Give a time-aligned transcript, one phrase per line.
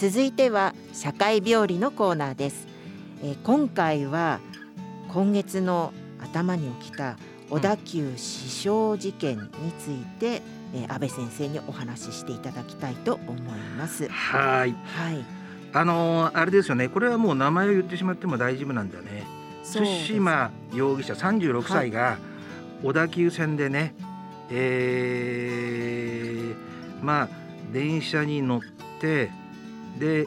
[0.00, 2.66] 続いては社会病理のコーナーです、
[3.22, 4.40] えー、今回は
[5.08, 7.18] 今月の頭に起きた
[7.50, 10.40] 小田急死傷事件について、
[10.72, 14.08] うん、えー、安倍先生にお話ししていただきたいと思います。
[14.08, 14.72] はい。
[14.72, 15.22] はい。
[15.74, 16.88] あのー、あれですよね。
[16.88, 19.26] これはもう名前を言ってしまっても大丈夫なんだね。
[19.70, 22.16] 対馬容疑者36歳が
[22.82, 23.90] 小田急線でね、はい、
[24.52, 27.28] えー、まあ
[27.70, 28.60] 電車に乗っ
[28.98, 29.30] て
[29.98, 30.26] で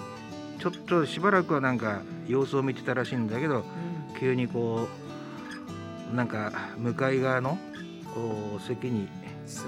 [0.60, 4.88] ちょっとしばらくはなんか様子を見てたらしいんだけど、うん、急にこ
[6.12, 7.58] うなんか向かい側の
[8.66, 9.08] 席に
[9.46, 9.64] 座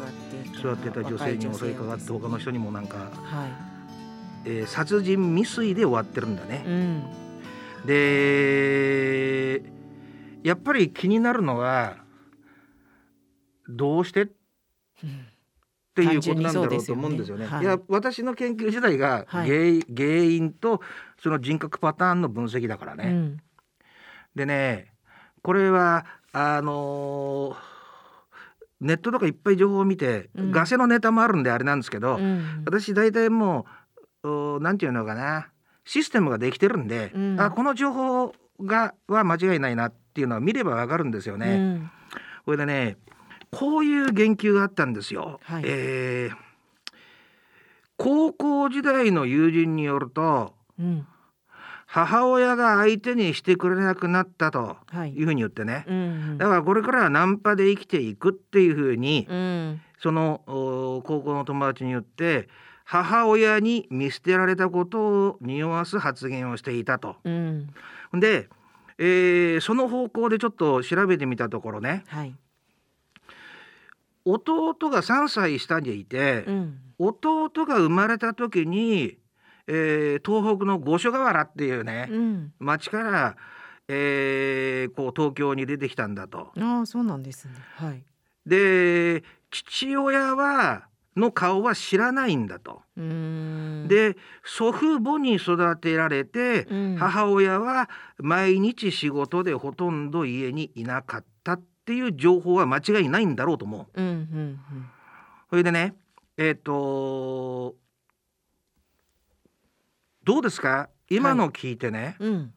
[0.74, 1.04] ってた。
[1.04, 3.76] 女性に襲いかかって他の人にもなんか、はい。
[4.46, 6.64] えー、殺人未遂で終わってるんだね。
[6.66, 7.04] うん、
[7.88, 9.64] で
[10.44, 11.98] やっぱり気になるのは
[13.68, 15.28] どうして、うん
[16.02, 17.48] っていうことなんだろうと思うんですよね。
[17.62, 19.48] い、や私の研究自体が原,、
[19.96, 20.82] 原因と
[21.18, 23.04] その人格パターンの分析だからね。
[23.06, 23.38] うん、
[24.36, 24.92] でね
[25.42, 27.56] これはあのー、
[28.82, 33.66] ネットとかいっぱい情報を見て、うん、ガセのネタもあるんであれなんですけど、うん、私大体も
[34.24, 35.48] う何て言うのかな
[35.86, 41.90] システムができてるんで、うん、あこの情報がは間違いないなっていうのは見ればわかるんですよね。
[42.44, 42.98] これでね
[43.56, 45.40] こういう言及があったんですよ。
[45.44, 46.36] はい、えー、
[47.96, 51.08] 高校時代の友人によると、うん、
[51.86, 55.24] 母親が相手にしてくれなくなったとい。
[55.24, 55.98] うふうに言ってね、はいうんう
[56.34, 62.50] ん、だからこれからはナンパで生きていくっていうふうに、うん、その高校の友達によって
[62.84, 67.16] 母親に見捨てられたことを匂わす発言をしていたと。
[67.24, 67.70] うん、
[68.14, 68.50] で、
[68.98, 72.36] えー、その方向でちょっと調べてみたところね、はい
[74.26, 79.18] 弟が3歳下にいて、うん、弟が生まれた時に、
[79.68, 83.36] えー、東北の五所川原っていうね、うん、町から、
[83.88, 86.52] えー、こう東京に出てきたんだと。
[86.58, 88.04] あそうなんですね、はい、
[88.46, 92.82] で父親はの顔は知らないんだと。
[93.88, 104.02] で祖父母に育てられて、うん、母親は毎日仕事でほとんど家にいなかったっっていう情報は間違いないんだろうと思う。
[104.02, 104.60] うんうんうん、
[105.52, 105.94] それでね
[106.36, 107.76] えっ、ー、と
[110.24, 110.90] どうですか？
[111.12, 112.30] 今の聞いてね、はい。
[112.30, 112.54] うん、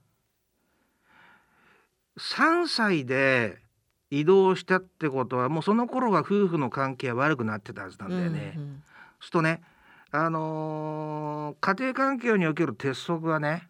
[2.18, 3.58] 3歳で
[4.10, 8.54] 移動したってことはもうその頃は夫婦の関係は悪くなってたはずなんだよね。
[8.56, 8.82] うんうん、
[9.20, 9.60] するとね
[10.10, 13.68] あのー、家庭環境における鉄則はね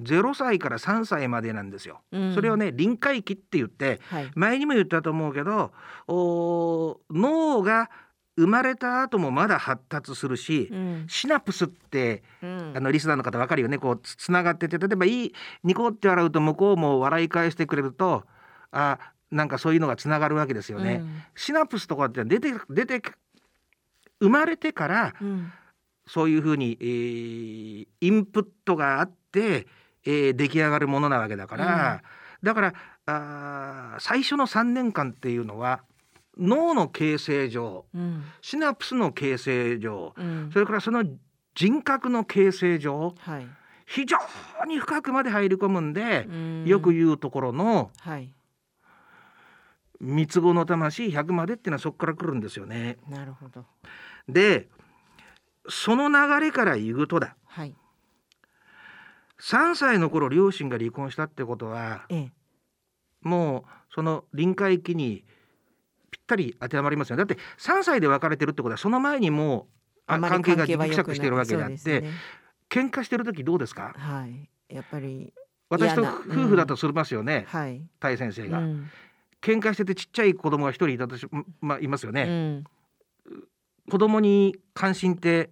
[0.00, 2.00] 0歳から3歳までなんですよ。
[2.12, 5.72] うん、それをね臨界期って言って、はい、前にも言ったと思うけど
[6.08, 7.90] 脳が
[8.36, 13.78] 生まれた後もまだ発達するし、うん、シナプスって、うん、あのリスナーの方分かるよね。
[13.78, 18.24] こうつながってて例えばいいニコって笑うと向こうも笑い返してくれると
[18.70, 18.98] あ
[19.30, 21.00] なんかそういうのがつながるわけですよね。
[21.02, 23.02] うん、シナプスとかって出て出て
[24.20, 25.14] 生まれてから、
[26.06, 29.66] そういうふうに、えー、インプットがあって、
[30.04, 32.00] えー、出来上がるものなわけだから、
[32.42, 32.74] うん、だから
[33.06, 35.82] あ最初の3年間っていうのは
[36.38, 41.04] 脳の形成上、うん、シナプスの形成上、うん、それからその
[41.54, 43.46] 人格の形成上、はい、
[43.86, 44.16] 非常
[44.66, 46.26] に深くまで入り込むんで、
[46.64, 48.32] よく言うところの、はい、
[50.00, 52.96] 三つ子の魂100までっていうのはそこから来るんですよね。
[53.08, 53.66] なるほど。
[54.28, 54.68] で
[55.68, 57.74] その流れから言うとだ、はい、
[59.42, 62.32] 3歳の頃両親が離婚したってことは、ええ、
[63.22, 65.24] もうその臨界期に
[66.10, 69.66] ぴったり当てはまりますよだって3歳で別れてるってことはその前にも
[70.06, 72.10] う関係がぎくしゃくしてるわけであって、ね、
[72.70, 75.32] 喧嘩してる時どうですか、はい、やっぱり
[75.68, 78.90] 私と夫婦だとすりますよね、うん、はい、大先生が、うん、
[79.40, 81.26] 喧嘩しててちっちゃい子供が一人いたとし、
[81.60, 82.64] まあ、いますよね、うん、
[83.90, 85.50] 子供に関心って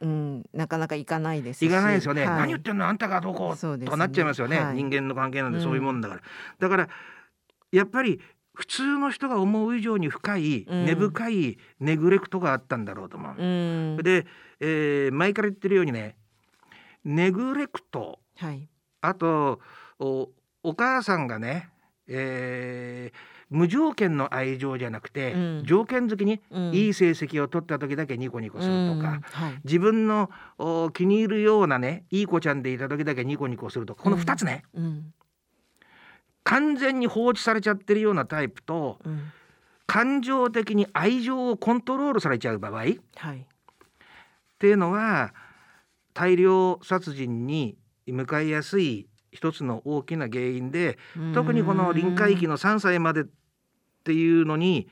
[0.00, 6.24] うん、なかなか行かないです行かないですよね、はい、何言ってんのあんたがどこ、ね、とかなっちゃいますよね、はい、人間の関係なんでそういうもんだから、うん、
[6.58, 6.88] だから
[7.70, 8.20] やっぱり
[8.54, 14.26] 普通の人が思う以上に深い、根深いネグレクトがあったんだろうと思う、うん、で、
[14.58, 16.16] えー、前から言ってるようにね
[17.04, 18.68] ネグレクト、はい、
[19.00, 19.60] あと
[19.98, 20.28] お
[20.62, 21.70] お母さんがね、
[22.06, 23.16] えー、
[23.50, 26.40] 無条件の愛情じゃなくて、うん、条件付きに
[26.72, 30.30] いい成績を取った時だけニコニコするとか、はい、自分の
[30.94, 34.62] 気に入るようなねいい子ちゃんでいた時だけニコニコするとかこの2つね、
[36.44, 38.98] 完全に放置されちゃってるようなタイプと、
[39.86, 42.98] 感情的に愛情をコントロールされちゃう場合、はい、っ
[44.58, 45.34] ていうのは
[46.14, 47.76] 大量殺人に
[48.06, 50.98] 向かいやすい一つの大きな原因で
[51.34, 53.24] 特にこの臨界期の3歳まで
[54.00, 54.88] っていうのに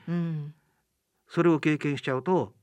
[1.27, 2.53] それを経験しちゃうと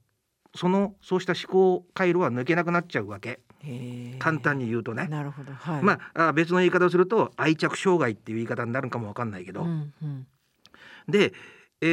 [0.55, 3.41] そのそうした思考回路は抜けなくなっちゃうわけ。
[4.21, 5.09] 簡単に言うとね。
[5.09, 10.27] なるほど、はい、まあ別の言い方をすると愛着障害っていう言い方になるかもわかんないけど、うんうん、
[11.09, 11.33] で、
[11.81, 11.87] え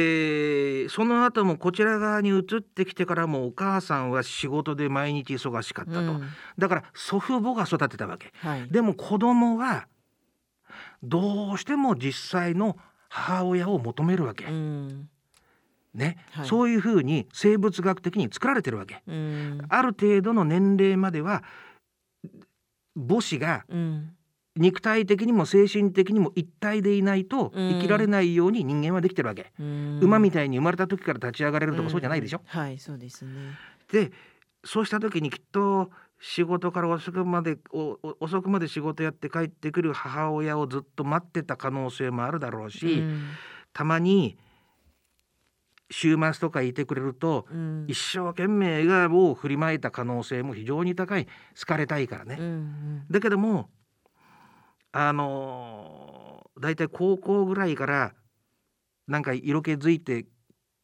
[0.86, 6.22] ー、その後もこちら側に移ってきてからもお母さんは仕事で毎日忙しかったと、うん、
[6.58, 9.88] だから祖父母が育てたわけ、はい、でも子供は
[11.02, 12.76] どうしても実際の
[13.14, 14.46] 母親を求めるわけ。
[14.46, 15.08] うん。
[15.94, 19.02] ね、はい、そういうふうに生物学的に作られてるわけ。
[19.68, 21.44] ある程度の年齢までは
[22.96, 23.64] 母子が
[24.56, 29.52] 肉体的にも精神的にも一体でいないと生きられないように人間はできてるわけ。
[29.60, 32.42] 馬みたいに生まれた時から立ち上がれるとかそうじゃないでしょ。
[32.46, 33.30] はいそうですね。
[33.92, 34.10] で
[34.64, 37.58] そうした時にきっと仕事から遅くまで
[38.20, 43.02] 遅くまで仕事やって帰ってくる母親をずっと待ってた可能性もあるだろうし、
[43.72, 44.38] たまに
[45.90, 51.26] 週末とかいてくれると、うん、一生懸命笑顔を振りまいた可能性も非常に高い
[51.58, 52.36] 好かれたいからね。
[52.38, 53.68] うんうん、だけども
[54.92, 58.14] あのー、だいたい高校ぐらいから
[59.06, 60.26] なんか色気づいて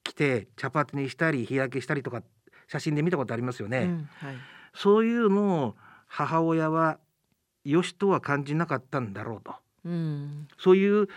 [0.04, 2.22] きて茶髪にしたり日焼けしたりとか
[2.68, 3.78] 写真で見たことありますよね。
[3.78, 4.36] うんはい、
[4.74, 5.76] そういうのを
[6.06, 6.98] 母親は
[7.64, 9.54] よしとは感じなかったんだろうと。
[9.84, 11.08] うん、そういう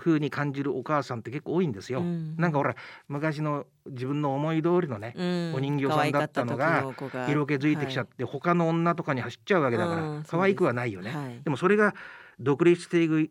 [0.00, 2.00] 風に感じるお母さんって結構多いんですよ。
[2.00, 2.74] うん、なんかほら
[3.06, 6.92] 昔の自分の思い通りのね、うん、お人形さんだったのが
[7.28, 11.94] 色気づいてきちゃって、はい、他の女とかに走っちゃうわけだから、うん、可愛くはないよね、はい、でもそれが
[12.40, 13.30] 独立していく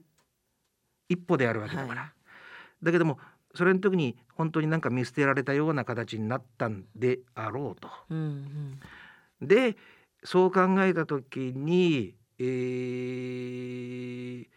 [1.10, 3.20] 一歩であるわけだから、はい、だけども
[3.54, 7.90] それの時に本当になんか見捨てられたような形になったんであろうと。
[8.12, 8.80] うん
[9.42, 9.76] うん、で
[10.24, 14.48] そう考えた時に、えー、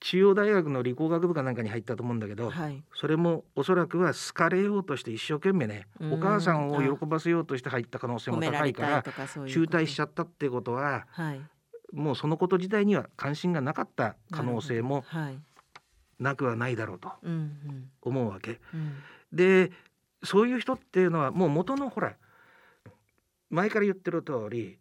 [0.00, 9.12] 中央大学の理工学部かなんかに入ったと思うんだけど、はい、それもおそらくは好かれようとして一生懸命ねお母さんを喜ばせようとして入った可能性も高いから中
[9.64, 11.40] 退しちゃったってことは、はい、
[11.92, 15.04] もうそのこと自体には関心がなかった可能性も
[16.18, 17.12] なくはないだろうと
[18.02, 18.60] 思うわけ。
[19.32, 19.70] で
[20.22, 22.16] そういう人っていうのはもう元のほら
[23.50, 24.78] 前から言ってる通り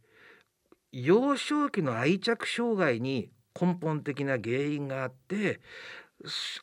[0.92, 3.30] 幼少期の愛着障害に
[3.60, 5.60] 根本的な原因があって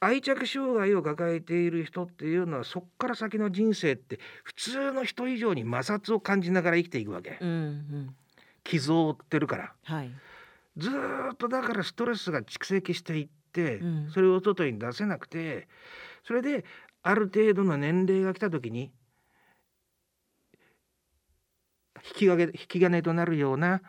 [0.01, 8.17] 愛着障害を抱えている人っていうのはそっから先の人生って普通の人以上に摩擦を感じながら生きていくわけ、うんうん、
[8.65, 10.11] 傷を負ってるから、はい、
[10.77, 15.69] ずっとだからストレスが蓄積していって、うん、それを外に出せなくて
[16.25, 16.65] それで
[17.03, 18.91] ある程度の年齢が来た時に
[22.07, 23.81] 引き金引き金となるような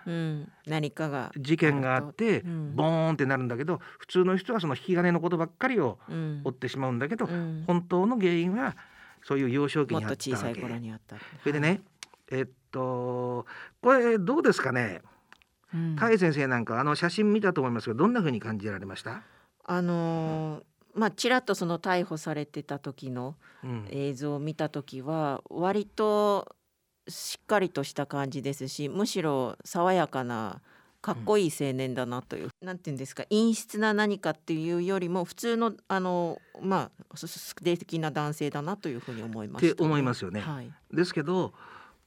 [0.66, 6.00] 何かが事件があってボーンってなるんだけど普通の人はその引き金のことばっかりを
[6.46, 7.28] 追ってしまうんだけど
[7.68, 8.78] 本当の原因は
[9.22, 10.16] そういう幼少期にあった。
[10.48, 10.62] わけ。
[11.42, 11.82] それでね
[12.32, 13.46] えっと
[13.82, 15.02] これどうですかね？
[15.98, 19.24] 田井先生なんかあの写真見たと思いますけどどんなふうに感じられました？
[19.68, 20.64] あの
[20.94, 23.36] まあ、ちらっとその逮捕されてた時の
[23.90, 26.56] 映像を見た時は割と
[27.08, 30.62] しっかりとした感じですしむしろ爽やかな
[31.02, 40.40] かっこいい青年だなという、うん、なんていうんですか陰湿な何かっていうよりも普通のあのまあ素敵な男性だなというふうに思います、ね、って思いますよね。
[40.42, 41.54] はい、ですけど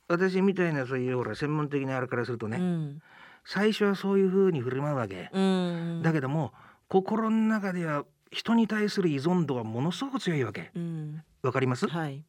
[0.09, 3.03] 私みたいなそういうほら専門的なあれからするとね、うん、
[3.45, 6.53] 最初はそういうふうに振る舞うわけ、うん、だけども
[6.89, 10.61] 心の中では人に対する依存度はものすごく強いわけ。
[10.63, 12.25] わ、うん、かります、はい。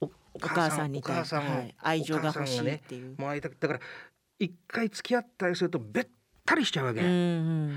[0.00, 3.14] お母さんに対して、はい、愛情が欲しいっていう。
[3.18, 3.80] もう会いたくだから
[4.38, 6.06] 一回付き合ったりするとべっ
[6.44, 7.12] たりしちゃうわけ、うんうん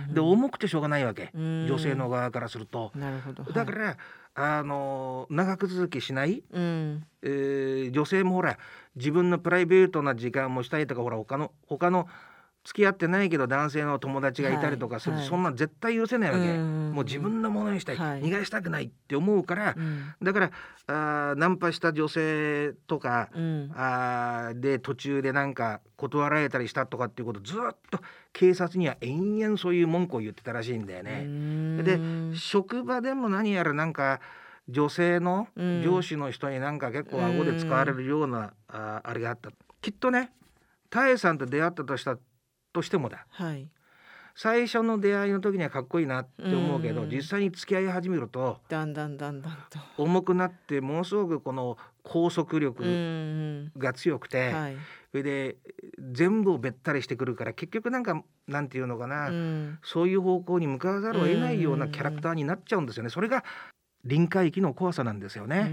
[0.09, 2.91] うん、で重くてしょうがないわけ、女性の側からすると。
[2.95, 3.97] なるほど、だから、
[4.35, 8.57] あの長く続きしない、うん、えー、女性もほら
[8.95, 12.07] 自分のプライベートな時間もしたいとかほら他の他の
[12.69, 20.51] 付き合ってないけど男性の友達がいたりとかする、はい、そんな絶対許せないわけ、もう自分のものにしたい、はい、逃がしたくないって思うから、うん、だから
[20.85, 27.99] あナンパした女性とか、うん、あで途中でなんか断られたりしたとかっていうことずっと
[28.33, 31.81] 警察には延々そういう文句を言ってたらしいんだよね。
[31.81, 31.99] で
[32.37, 34.21] 職場でも何やらなんか
[34.67, 39.49] 女性の上司の人になんか結構顎で使われるような、ああれがあった。
[39.81, 40.31] きっとね
[40.91, 42.17] タエさんと出会ったとした
[42.73, 43.67] としてもだ、はい、
[44.35, 49.79] 最初の出会いの時にはかっこいいなって思うけど、実際に付き合い始めるとだんだんだんだんと。
[49.97, 52.83] 重くなってものすごくこの拘束力
[53.77, 54.77] が強くて、はい、
[55.11, 55.57] それで
[56.11, 63.09] 全部をべったりしてくるから結局なんかなんていうのかな、うん、そういう方向に向かわざるを得ないようなキャラクターになっちゃうんですよね。
[63.09, 63.43] それが
[64.05, 65.69] 臨界域の怖さなんですよね。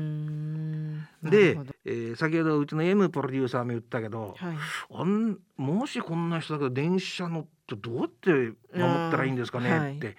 [1.31, 4.57] で、えー、先ほどうちの M プロデューサーも言ったけど、はい、
[4.95, 10.17] あんもしこんな人だけど電車乗ってどうやって守ったらいいんですかね、って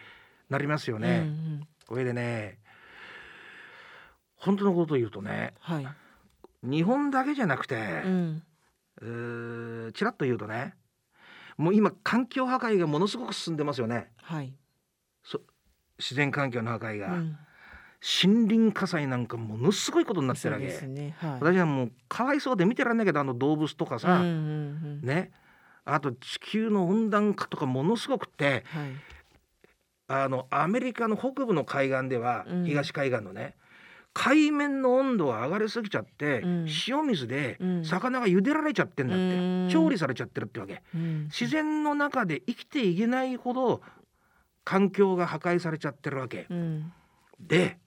[0.50, 1.10] なりますよね。
[1.10, 2.60] うんうん、これでね
[4.36, 5.88] 本当のことを言うとね、はい、
[6.64, 8.44] 日本だけじゃなくて、うん、
[9.90, 10.76] えちらっと言うとね
[11.58, 14.12] もう今環境破壊がものすごく進んでますよね。
[14.22, 14.54] はい、
[15.98, 17.14] 自然環境の破壊が。
[17.14, 17.38] うん
[18.02, 21.16] 森林火災なんかものすごいことになってるわけ、ね。
[21.20, 25.32] はい、私はもうかわいそうで見てらんないけどあの動物とかさ、うんうんうん、ね。
[25.86, 28.92] あと地球の温暖化とかものすごくて、はい、
[30.10, 33.56] あのアメリカの北部の海岸では、うん、東海岸のね
[34.14, 39.28] 海面の温度が上がりすぎちゃって、うん、塩水で魚が茹でられちゃってんだって、う
[39.68, 40.82] ん、調理されちゃってるってわけ、
[41.26, 43.82] 自然の中で生きていけないほど
[44.64, 46.48] 環境が破壊されちゃってるわけ、
[47.40, 47.78] で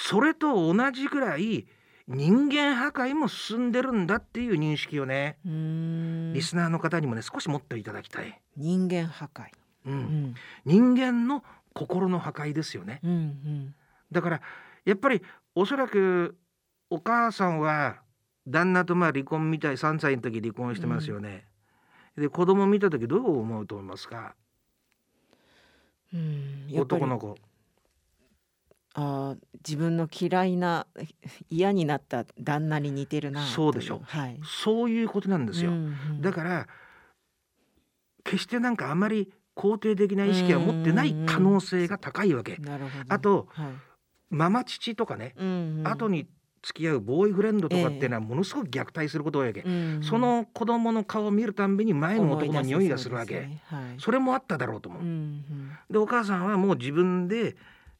[0.00, 1.66] それと同じぐらい
[2.06, 8.40] 人間破壊も進んでるんだっていう認識をねリスナーの方にもね少し持っていただきたい。
[8.56, 9.48] 人間破壊、
[9.86, 11.42] うん、うん、人間の
[11.74, 13.74] 心の破壊ですよね、うんうん、
[14.12, 14.40] だから
[14.84, 15.20] やっぱり
[15.54, 16.36] おそらく
[16.90, 17.96] お母さんは
[18.46, 21.44] 旦那とまあ離婚みたい3歳の時離婚してますよね、
[22.16, 24.34] うん、で子供見た時どう思うと思いますか、
[26.14, 27.36] うん、男の子
[29.00, 30.86] あ自分の嫌いな
[31.50, 36.68] 嫌になった旦那に似てるなそうでしょ、はい、そういうことなんですよ、うんうん、だから
[38.24, 43.72] 決してなんかあまり肯定的な意識は持ってない可能性が高いわけ、うんうん、あと、はい、
[44.30, 46.28] ママ父とかね、うんうん、後に
[46.62, 53.34] 付き合うボーイフレンドとかっていうのはものすごく虐待することやけ、えー、その子供の顔を見るたんびに前の男の匂いがするわけ。
[53.34, 53.62] そ、ね。
[53.66, 57.56] はい、それもあっただろうと思う、うんうん、でお母さんはもう自分で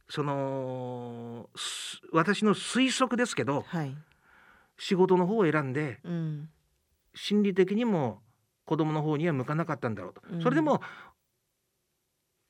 [0.08, 1.50] その
[2.12, 3.94] 私の推測ですけど、はい、
[4.78, 6.48] 仕事の方を選んで、うん、
[7.14, 8.20] 心理的にも
[8.64, 10.80] 子供の方には向かなかったんだろうと、うん、それでも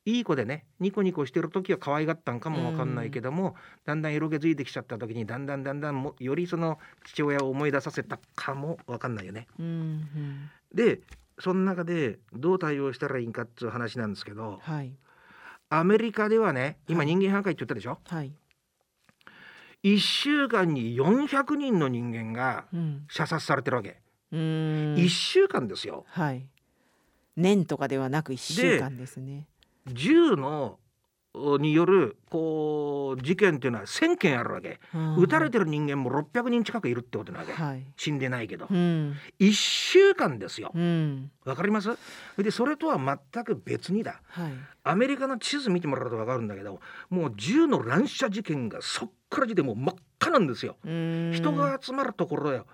[0.05, 9.49] いい子でねニコニコしてる時は可愛がったんかも分かんないけども、うん、だんだん色気づいてきちゃった時にだんだんだんだんもよりその父親を思い出させたかも分かんないよね。
[9.59, 11.01] うんうん、で
[11.41, 14.93] その中でどう対応したらいいんかっていう話なんですけど、はい、
[15.71, 18.33] アメリカではね今人間破壊って言ったでしょ、はい、
[19.85, 22.67] 1週間に400人の人間が
[23.09, 24.01] 射殺されてるわけ、
[24.33, 24.39] うん、
[24.97, 26.47] 1週間ですよ、はい、
[27.37, 29.47] 年とかではなく1週間ですね。
[29.87, 30.79] 銃の
[31.35, 40.69] によるこう事件っていうのは1,000件あるわけ、うん、撃たれてる人間も600人近くいるってことなわけ、はい、死んでないけど、うん、1週間ですよ。
[40.69, 41.91] わ、うん、かります？
[42.39, 44.53] でそれとは全く別にだ、はい、
[44.85, 46.81] アメリカの地図見てもらうと分かるんだけど
[47.11, 50.77] もう銃の乱射事件がそっからじでもう真っ赤なんですよ。
[50.83, 52.67] 人が集まるところよ。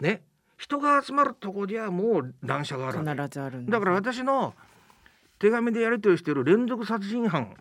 [0.00, 0.22] ね？
[0.58, 4.54] 人が集まるところじゃもう乱射がある必ずあるだから私の
[5.42, 7.56] 手紙でやり取りしている連続殺人犯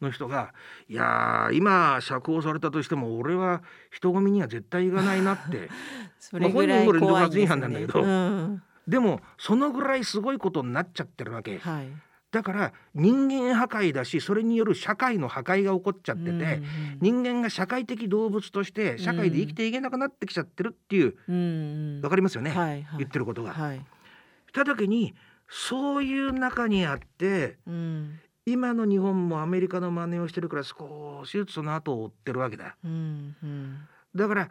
[0.00, 0.52] の人が、は
[0.88, 3.60] い、いや今釈放されたとしても俺は
[3.90, 5.68] 人混みには絶対行かないなって。
[6.20, 11.58] それぐらい、ね、まあ、本人も連続殺人犯なんだけど、うん、でもそのぐらいすごいことになっちゃってるわけ。
[11.58, 11.88] はい。
[12.30, 16.64] だから人間破壊だしそれによる社会の破壊が起こっちゃってて、うんうん、
[17.00, 23.52] 人間が社会的動物として社会で生きていけなくなってきちゃってるっていう、うん、分かりますよね、はいはい、言ってることが。
[23.52, 25.14] はい、した時に
[25.48, 32.76] そういう中にあって、うん、今の日本もアメリカの真似をしてるから少しずつその後を追ってるわけだ。
[32.84, 33.78] うんうん、
[34.14, 34.48] だから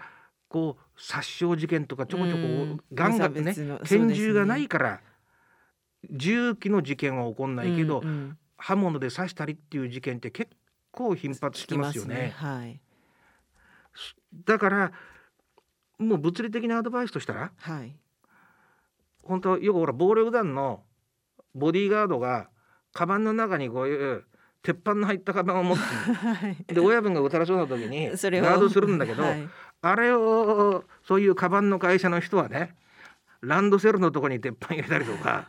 [0.49, 5.01] こう殺傷事件とかちょこちょこガンガンね拳銃がないから、
[6.09, 10.51] 銃器の事件は起こんないけど、うんうん、刃物で刺したりっていう事件って結
[10.91, 12.15] 構頻発してますよね。
[12.15, 12.79] ねはい、
[14.45, 14.91] だから
[15.97, 17.95] もう物理的なアドバイスとしたら、はい、
[19.23, 20.83] 本当よくほら暴力団の
[21.55, 22.49] ボディーガードが
[22.93, 24.23] カバンの中にこういう
[24.61, 29.49] 鉄板の入ったカバンを持って、はい、で親分が撃たれそうな時にガードするんだけど、はい、
[29.81, 32.75] あれをそういうカバンの会社の人はね
[33.41, 35.47] ランドセルのとこに鉄板入れたりとか。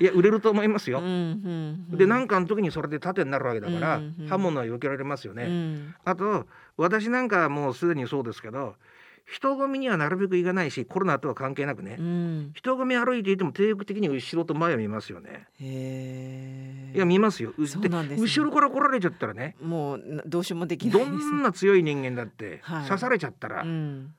[0.00, 1.00] いや売れると思いますよ。
[1.00, 5.44] うんうんうん、で何かの時にそれで盾になるわけだから、うんうん、刃物は避けられますよね。
[5.44, 6.46] うん、あと
[6.78, 8.76] 私なんかはもうすでにそうですけど
[9.24, 15.46] 人混みにはなるべく行かないしコロナとは関係なくね、うん、人混み歩いていても定期的に後ろと前を見ますよね。
[16.94, 17.52] いや見ますよ。
[17.66, 17.88] すね、
[18.18, 19.56] 後ろから来られちゃったらね。
[19.62, 24.14] もうどうしようもできない、ね、どんな強い人間だって、刺されちゃったら、うん、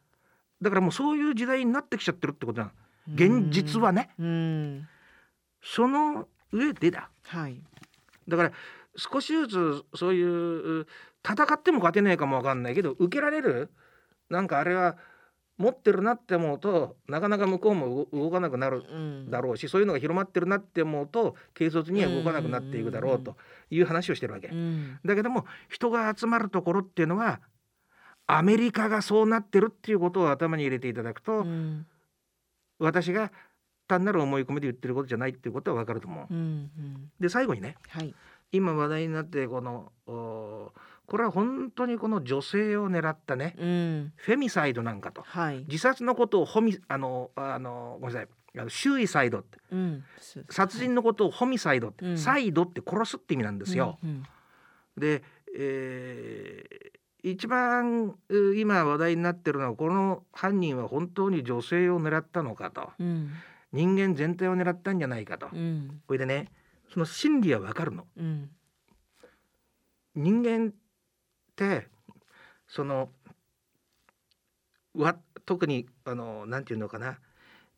[0.62, 2.72] だからもうそういう時代になってきちゃってるってことな
[3.14, 4.88] 現実はね、うん。
[5.62, 7.10] その上でだ。
[7.28, 7.62] はい。
[8.28, 8.52] だから
[8.96, 10.88] 少しずつそういう
[11.24, 13.70] 戦っても勝てないかもわかんないけど受けられる
[14.34, 14.98] なんかあれは
[15.58, 19.30] 持ってるなって思うとなかなか向こうも動動かなくなるうん。
[19.30, 23.38] だろうしそういうのが広まってるなって思うと軽率には動かなくなっていくだろうと
[23.70, 24.48] いう話をしてるわけ。
[24.48, 25.00] うん。
[25.06, 27.40] だけども人が集まるところっていうのは
[28.26, 31.86] アメリカがそうなってるっていうことを頭に入れていただくと、うん。
[32.80, 33.32] 私が
[33.88, 36.34] 単なる思い込みで言ってることじゃないっていうことは分かると思う。
[36.34, 37.12] うんうん。
[37.20, 38.16] で最後にねはい。
[38.52, 40.72] 今話題になってこのお
[41.06, 44.14] これは本当にこの女性を狙ったねうん。
[44.16, 45.22] フェミサイドなんかと。
[45.24, 45.66] はい。
[45.68, 48.70] 自殺のことをホミあのあのごめんなさい。
[48.70, 49.58] 周囲サイドって。
[49.72, 50.04] うん。
[50.50, 52.18] 殺人のことをホミサイドって、うん。
[52.18, 54.00] サイドって殺すって意味なんですよ。
[54.04, 54.24] うん
[54.98, 55.24] で、
[55.58, 56.94] えー
[57.26, 62.92] 一番う今話題になってるのはこの犯人は本当に女性を狙ったのかと。
[63.00, 63.30] うん。
[63.72, 66.02] 人間全体を狙ったんじゃないかと、うん。
[66.06, 66.52] これでね
[66.94, 68.06] その心理はわかるの。
[68.18, 68.50] うん。
[70.16, 70.74] 人間
[71.54, 71.88] って
[72.68, 73.10] その
[74.96, 77.20] わ特にあのなんていうのかな。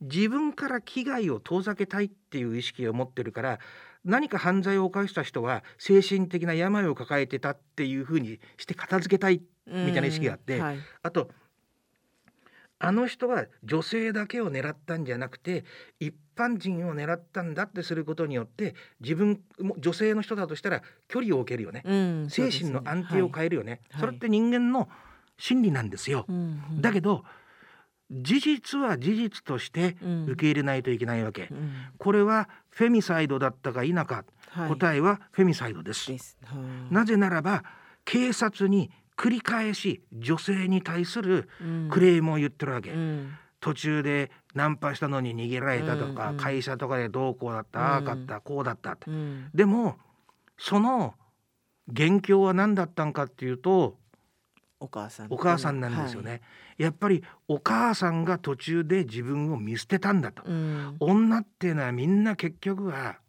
[0.02, 3.60] 自分から危害を遠ざけたいっていう意識を持ってるから
[4.04, 10.80] 何か犯罪を犯した人は精神的な病を抱えてたっていうふうにして片付けたいみたいな意識があってうんはい。
[11.02, 11.32] あと
[12.80, 15.64] あの人は女性だけを狙ったんじゃなくて
[16.00, 21.84] 一般人を狙ったんだってすることによって自分も女性の人だとしたら距離を置けるよね。
[21.86, 24.02] うん精神の安定を変えるよね、はい。
[24.02, 24.90] それって人間の
[25.38, 26.26] 心理なんですよ、
[26.80, 27.26] だけどど
[28.22, 31.72] 事実は事実として受け入れないといけないわけ、うん。
[31.98, 34.70] これはフェミサイドだったか否か、はい。
[34.70, 36.38] 答えはフェミサイドです、です。
[36.44, 36.94] はい。
[36.94, 37.64] なぜならば
[38.04, 41.90] 警察に繰り返し女性に対するうん。
[41.90, 43.34] クレームを言ってるわけ、うん。
[43.60, 46.36] 途中でナンパしたのに逃げられたとか、うん。
[46.36, 49.10] うん会社とかでどうこうだった、ああかったこうだったって。
[49.10, 49.50] うん。
[49.54, 49.98] でも
[50.58, 51.16] その
[51.88, 53.98] 元凶は何だったんかっていうと
[54.80, 55.28] お母さん。
[55.30, 56.42] お母さんなんですよね、
[56.78, 60.96] やっぱりお母さんが途中で自分を見捨てたんだと、はいうん。
[61.00, 63.20] 女っていうのはみんな結局は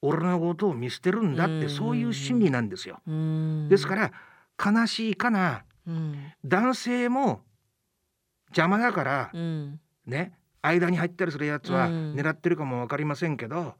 [0.00, 1.70] 俺のことを見捨てるんだって、うん。
[1.70, 3.68] そういう心理なんですよ、うん。
[3.68, 4.12] ですから
[4.62, 5.64] 悲しいかな。
[5.86, 6.32] うん。
[6.44, 7.42] 男性も
[8.48, 9.80] 邪魔だからうん。
[10.06, 12.14] ね間に入ったりするやつはうん。
[12.14, 13.74] 狙ってるかも分かりませんけど、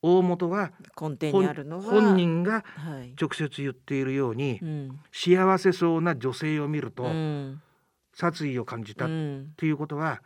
[0.00, 0.70] 大元は
[1.00, 3.14] 根底に本あるのは本人がはい。
[3.20, 5.00] 直接言っているように、うん。
[5.12, 7.60] 幸せそうな女性を見るとうん。
[8.14, 9.54] 殺意を感じたっうん。
[9.56, 10.22] ていうことは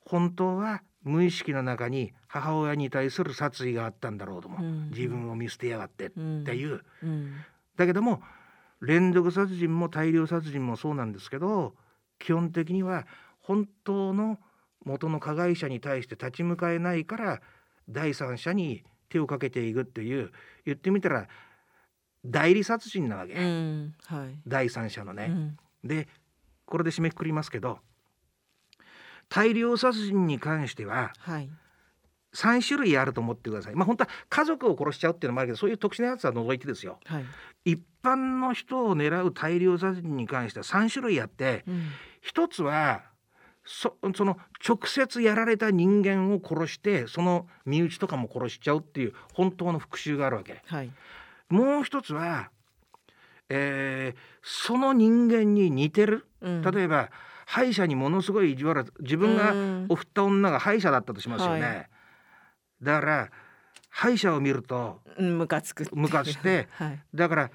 [0.00, 4.62] 本当は無意識の中に母親に対する殺意があったんだろうとも、う。
[4.62, 4.90] ん。
[4.90, 7.36] 自分を見捨てやがってっうんていう、うん。
[7.76, 8.20] だけども
[8.80, 11.74] 連続殺人も大量殺人もそうなんですけど
[12.18, 13.06] 基本的には
[13.40, 14.38] 本当の
[14.84, 17.40] 元の加害者に対して立ち向かえないから
[17.88, 20.30] 第三者に手をかけていくっていう
[20.64, 21.28] 言ってみたら
[22.24, 24.38] 代理殺人なわけ、うんはい。
[24.46, 25.26] 第三者のね。
[25.28, 25.56] うん。
[25.84, 26.08] で
[26.66, 27.78] これで締めくくりますけど
[29.28, 31.50] 大量殺人に関してははい
[32.38, 33.74] 3種類あると思ってください。
[33.74, 37.00] まあ本当は家族を殺しちゃうっていうのもあるけどそういう特殊なやつは除いてですよ。
[37.04, 37.24] はい。
[37.64, 41.88] 一般の人を狙う大量殺人に関しては3種類あってうん。
[42.20, 43.02] 一つは
[43.64, 50.62] そその直接やられた人間を殺してその身内とかも殺しちゃうっていう本当の復讐があるわけ。
[50.66, 50.90] はい。
[51.48, 52.50] もう一つは、
[53.48, 56.26] えーその人間に似てる。
[56.40, 56.62] うん。
[56.62, 57.10] 例えば
[57.46, 59.86] 歯医者にものすごい意地悪自分がうん。
[59.88, 61.90] お振った女が歯医者だったとしますよね、はい
[62.82, 63.30] だから
[63.90, 67.00] 歯医者を見るとうんムカつくムカつして はい。
[67.14, 67.50] だから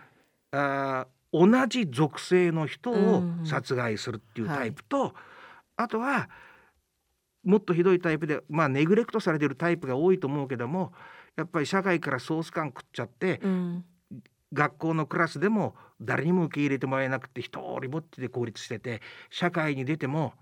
[0.51, 5.15] あー同じ属性の人をうん殺害するっていうタイプと、
[5.75, 6.29] あとは
[7.43, 10.93] もっとひどいタイプでまあネグレクトされてるタイプが多いと思うけども
[11.35, 13.85] やっぱり社会からソース感食っちゃってうん。
[14.53, 20.35] 学校のクラスでも誰にも受け入れてもらえなくて一人ぼっちで孤立してて社会に出ても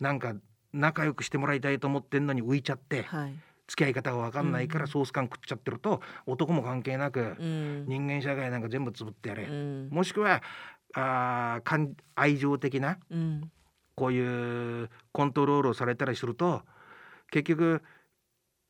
[0.00, 0.34] なんか
[0.72, 3.34] 仲良くしてもらいたいと思ってんのに浮いちゃってはい
[3.72, 4.88] 付き合い方が分かんないからうん。
[4.88, 7.84] ソース感食っちゃってると男も関係なくうん。
[7.88, 9.88] 人間社会なんか全部つぶってやれ、うん。
[9.90, 10.42] もしくは
[10.94, 11.62] あ
[12.14, 13.50] 愛情的なうん。
[13.94, 16.62] こういうコントロールをされたりすると
[17.30, 17.82] 結局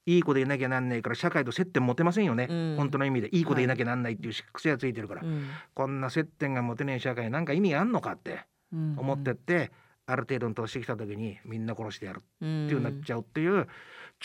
[0.06, 2.74] いい子でいなきゃなんないから社会と接点持てませんよね、うん。
[2.76, 3.28] 本当の意味で。
[3.28, 5.48] いい子でいなきゃなんないっていう癖がついてるから、うん。
[5.74, 8.96] こんな接点が持てねえ社会なんか意味あんのかってうん。
[8.98, 9.72] 思ってって、
[10.06, 13.68] ある程度の年来た時にみんな殺してやるってうんいうなっちゃうっていう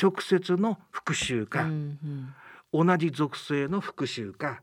[0.02, 2.34] 直接の復讐か、うん
[2.74, 4.62] 同じ属性の復讐か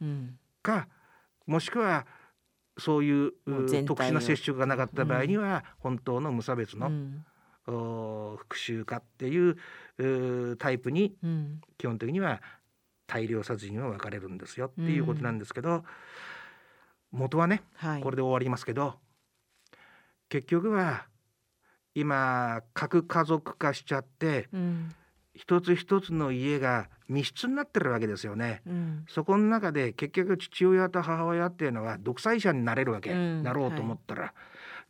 [0.00, 0.38] うん。
[0.62, 0.88] か
[1.46, 2.06] もしくは
[2.78, 3.32] そういう
[3.84, 7.24] 特殊な接触がなかった場合には、本当の無差別の、うん。
[8.38, 11.14] 復讐かっていうタイプに
[11.76, 12.40] 基本的には
[13.06, 15.84] 大量殺人は分かれるんですよっていうことなんですけど、
[17.12, 18.94] 元はね、はい、これで終わりますけど
[20.30, 21.04] 結局は
[21.94, 24.90] 今核家族化しちゃって、うん、
[25.34, 34.34] 一つ一つの家が密室になってるわけですよね、うん、そこの中で結局父親と母親っていうのは独裁者になれるわけ、うん、なろうと思ったら、は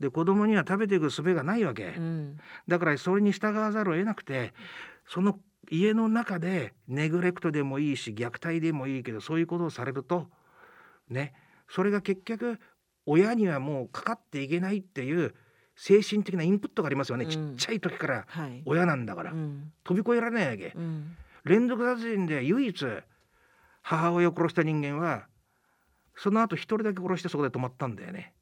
[0.00, 1.94] い、で子供には食べていく術がないわけ、
[2.68, 4.52] だからそれに従わざるを得なくて
[5.08, 5.38] その
[5.70, 10.28] 家の中でネグレクトでもいいし虐待でもいいけどそういうことをされると
[11.08, 11.32] ね。
[11.72, 12.60] それが結局
[13.06, 15.34] 親にはもうかかっていけないっていう
[15.82, 18.26] 精神的なインプットがありますよね、うん、ちっちゃい時から
[18.66, 19.40] 親なんだから、はい、
[19.82, 22.86] 飛び越えられないわけ、うん、連続殺人で唯一
[23.82, 25.26] 母親を殺した人間は
[26.16, 28.32] その後一人だけ殺してそこで止まったんだよね。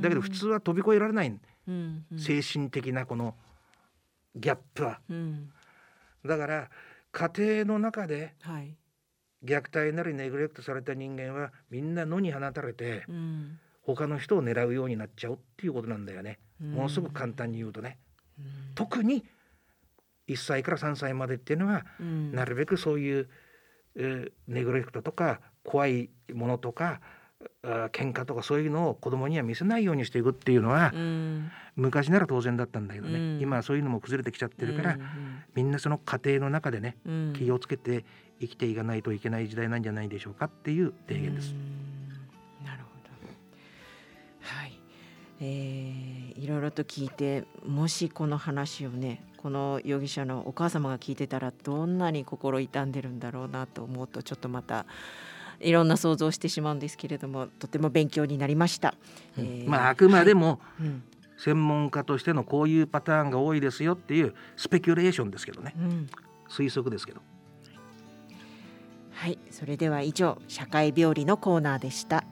[0.00, 3.34] だけど普通は飛び越えられない、うんうん、精神的なこの
[4.36, 5.00] ギャップは、
[6.24, 6.70] だから
[7.10, 8.76] 家庭の中で、はい。
[9.44, 17.98] 虐待なりネグレクトされた人間はみんな野に放たれて、うん、他の人を狙うようになっちゃうっていうことなんだよね、うん、ものすごく簡単に言うとね、
[18.38, 19.24] うん、特に
[20.28, 21.84] 1歳から3歳までっていうのは、
[22.32, 23.28] なるべくそういう、
[23.96, 27.00] えー、ネグレクトとか怖いものとか
[27.62, 30.92] あ喧嘩とかそういうのを子供には見せないようにしていくっていうのは、
[31.76, 34.98] 昔なら当然だったんだけどね、今はそういうのも崩れてきちゃってるから、
[35.54, 36.96] みんなその家庭の中でね、
[37.34, 38.04] 気をつけて
[38.40, 41.54] 生きていかないといけない時代なんじゃないでしょうかっていう提言です。
[45.40, 54.84] えー、いろいろと聞いてもしこの話をねこの容疑者のお母様が聞いてたらどんなに心痛んでるんだろうなと思うとちょっとまた
[55.60, 58.94] いろんな想像してしまうんですけれどもとても勉強になりました。
[59.36, 60.60] うん、えー、まああくまでも、
[61.36, 66.10] 専門家としてのこういうパターンが多いですよっていうスペキュレーションですけどね、うん、
[66.48, 67.20] 推測ですけど。
[69.12, 69.38] はい。
[69.50, 72.24] それでは以上社会病理のコーナーでした。